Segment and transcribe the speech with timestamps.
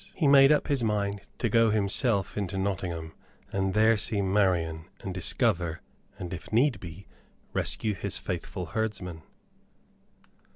[0.15, 3.13] He made up his mind to go himself into Nottingham
[3.53, 5.79] and there see Marian, and discover
[6.17, 7.05] and (if need be)
[7.53, 9.21] rescue his faithful herdsman.